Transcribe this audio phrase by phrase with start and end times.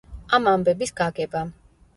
[0.37, 1.57] ამ ამბების გაგებამ.